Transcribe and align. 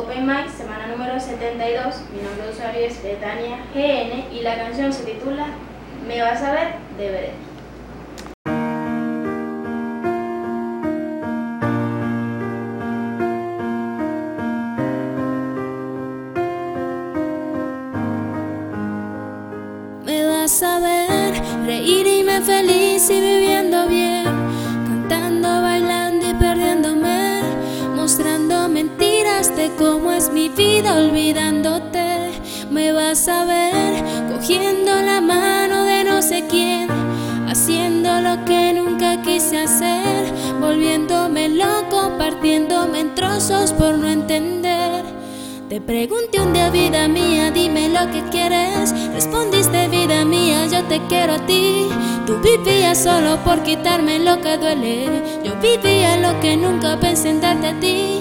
Open 0.00 0.26
Mic, 0.26 0.48
semana 0.48 0.86
número 0.86 1.20
72. 1.20 1.94
Mi 2.14 2.22
nombre 2.22 2.46
de 2.46 2.52
usuario 2.52 2.86
es 2.86 3.02
Betania 3.02 3.58
GN 3.74 4.34
y 4.34 4.40
la 4.40 4.56
canción 4.56 4.90
se 4.94 5.04
titula 5.04 5.48
Me 6.08 6.22
vas 6.22 6.42
a 6.42 6.52
ver 6.52 6.68
de. 6.96 7.32
Me 20.06 20.24
vas 20.24 20.62
a 20.62 20.80
ver 20.80 21.34
reír 21.66 22.06
y 22.06 22.22
me 22.22 22.40
feliz 22.40 22.79
cómo 29.90 30.12
es 30.12 30.30
mi 30.30 30.48
vida 30.48 30.94
olvidándote. 30.94 32.30
Me 32.70 32.92
vas 32.92 33.26
a 33.26 33.44
ver 33.44 34.04
cogiendo 34.32 34.92
la 35.02 35.20
mano 35.20 35.84
de 35.84 36.04
no 36.04 36.22
sé 36.22 36.44
quién, 36.48 36.86
haciendo 37.48 38.20
lo 38.20 38.44
que 38.44 38.72
nunca 38.72 39.20
quise 39.22 39.58
hacer, 39.58 40.32
volviéndome 40.60 41.48
loco, 41.48 42.12
partiéndome 42.18 43.00
en 43.00 43.14
trozos 43.16 43.72
por 43.72 43.98
no 43.98 44.08
entender. 44.08 45.02
Te 45.68 45.80
pregunté 45.80 46.40
un 46.40 46.52
día, 46.52 46.70
vida 46.70 47.08
mía, 47.08 47.50
dime 47.50 47.88
lo 47.88 48.10
que 48.12 48.22
quieres. 48.30 48.94
Respondiste, 49.12 49.88
vida 49.88 50.24
mía, 50.24 50.66
yo 50.66 50.84
te 50.84 51.00
quiero 51.08 51.34
a 51.34 51.46
ti. 51.46 51.88
Tú 52.26 52.38
vivías 52.40 52.98
solo 53.02 53.38
por 53.44 53.62
quitarme 53.64 54.20
lo 54.20 54.40
que 54.40 54.56
duele. 54.56 55.40
Yo 55.44 55.52
vivía 55.60 56.16
lo 56.16 56.38
que 56.40 56.56
nunca 56.56 56.98
pensé 57.00 57.30
en 57.30 57.40
darte 57.40 57.68
a 57.68 57.80
ti. 57.80 58.19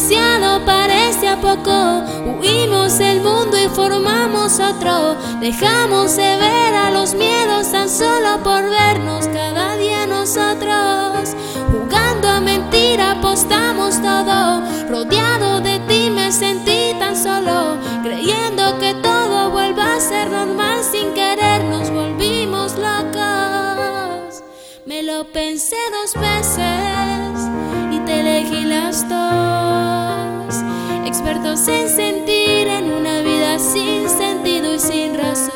Demasiado 0.00 0.64
parece 0.64 1.28
a 1.28 1.38
poco. 1.38 2.02
Huimos 2.40 2.98
el 3.00 3.20
mundo 3.20 3.58
y 3.58 3.68
formamos 3.68 4.58
otro. 4.58 5.14
Dejamos 5.40 6.16
de 6.16 6.36
ver 6.38 6.74
a 6.74 6.90
los 6.90 7.12
miedos 7.12 7.70
tan 7.70 7.86
solo 7.86 8.42
por 8.42 8.62
vernos 8.62 9.28
cada 9.28 9.76
día 9.76 10.06
nosotros. 10.06 11.36
Jugando 11.70 12.28
a 12.30 12.40
mentira 12.40 13.10
apostamos 13.10 14.00
todo. 14.00 14.62
Rodeado 14.88 15.60
de 15.60 15.78
ti 15.80 16.08
me 16.08 16.32
sentí 16.32 16.94
tan 16.98 17.14
solo. 17.14 17.76
Creyendo 18.02 18.78
que 18.78 18.94
todo 18.94 19.50
vuelva 19.50 19.96
a 19.96 20.00
ser 20.00 20.30
normal. 20.30 20.82
Sin 20.82 21.12
querer 21.12 21.62
nos 21.64 21.90
volvimos 21.90 22.72
locos. 22.78 24.42
Me 24.86 25.02
lo 25.02 25.30
pensé 25.30 25.76
dos 25.92 26.14
veces 26.14 26.99
En 31.50 31.88
sentir 31.88 32.68
en 32.68 32.92
una 32.92 33.22
vida 33.22 33.58
sin 33.58 34.08
sentido 34.08 34.72
y 34.72 34.78
sin 34.78 35.18
razón. 35.18 35.50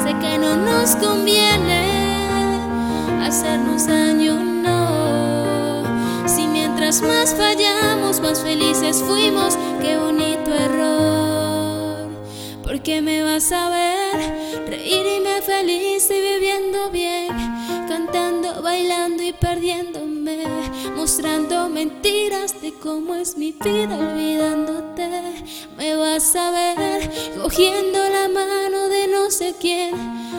Sé 0.00 0.14
que 0.20 0.38
no 0.38 0.54
nos 0.54 0.94
conviene 0.94 2.60
hacernos 3.20 3.88
daño, 3.88 4.34
no. 4.34 5.82
Si 6.28 6.46
mientras 6.46 7.02
más 7.02 7.34
fallamos, 7.34 8.20
más 8.20 8.40
felices 8.44 9.02
fuimos, 9.02 9.58
qué 9.80 9.98
bonito 9.98 10.54
error. 10.54 12.08
Porque 12.62 13.02
me 13.02 13.24
vas 13.24 13.50
a 13.50 13.70
ver 13.70 14.42
reír 14.68 15.04
y 15.16 15.20
me 15.20 15.42
feliz 15.42 16.08
y 16.10 16.20
viviendo 16.20 16.90
bien, 16.90 17.26
cantando, 17.88 18.62
bailando 18.62 19.20
y 19.24 19.32
perdiéndome, 19.32 20.44
mostrando 21.12 21.68
mentiras 21.68 22.62
de 22.62 22.72
cómo 22.72 23.14
es 23.14 23.36
mi 23.36 23.52
vida 23.52 23.98
olvidándote. 23.98 25.10
Me 25.76 25.94
vas 25.94 26.34
a 26.34 26.50
ver 26.50 27.10
cogiendo 27.36 27.98
la 27.98 28.28
mano 28.28 28.88
de 28.88 29.08
no 29.08 29.30
sé 29.30 29.54
quién, 29.60 29.94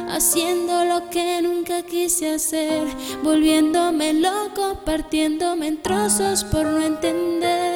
haciendo 0.10 0.84
lo 0.86 1.12
que 1.12 1.44
nunca 1.44 1.84
quise 1.84 2.32
hacer, 2.32 2.88
volviéndome 3.22 4.16
loco, 4.16 4.80
partiéndome 4.84 5.68
en 5.68 5.80
trozos 5.80 6.44
por 6.44 6.66
no 6.66 6.84
entender 6.84 7.73